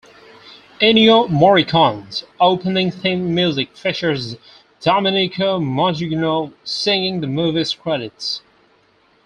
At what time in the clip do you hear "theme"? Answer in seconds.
2.89-3.35